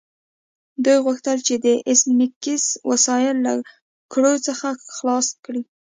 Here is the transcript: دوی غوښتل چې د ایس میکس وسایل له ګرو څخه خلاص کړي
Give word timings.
دوی 0.83 0.97
غوښتل 1.05 1.37
چې 1.47 1.55
د 1.65 1.67
ایس 1.87 2.01
میکس 2.17 2.65
وسایل 2.89 3.35
له 3.45 3.53
ګرو 4.13 4.33
څخه 4.47 4.67
خلاص 4.95 5.27
کړي 5.45 5.61